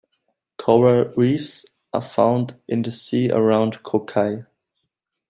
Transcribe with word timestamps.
Coral 0.57 1.13
reefs 1.15 1.63
are 1.93 2.01
found 2.01 2.59
in 2.67 2.81
the 2.81 2.91
sea 2.91 3.29
around 3.29 3.83
Ko 3.83 3.99
Khai. 3.99 4.47